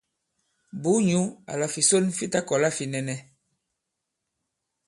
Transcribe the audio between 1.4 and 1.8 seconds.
àlà